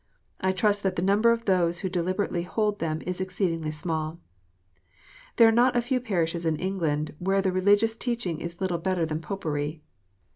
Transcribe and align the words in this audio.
I 0.39 0.51
trust 0.51 0.81
that 0.81 0.95
the 0.95 1.03
number 1.03 1.29
of 1.31 1.45
those 1.45 1.81
who 1.81 1.87
deliberately 1.87 2.41
hold 2.41 2.79
them 2.79 3.03
is 3.03 3.21
exceedingly 3.21 3.69
small. 3.69 4.19
There 5.35 5.47
are 5.47 5.51
not 5.51 5.75
a 5.75 5.81
few 5.83 6.01
parishes 6.01 6.43
in 6.43 6.55
England 6.55 7.13
where 7.19 7.39
the 7.39 7.51
religious 7.51 7.95
teaching 7.95 8.41
is 8.41 8.59
little 8.59 8.79
better 8.79 9.05
than 9.05 9.21
Popery. 9.21 9.83